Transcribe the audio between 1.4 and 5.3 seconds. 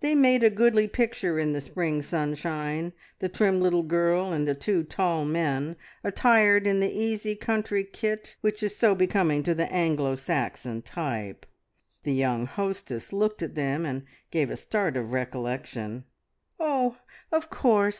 the spring sunshine the little trim girl and the two tall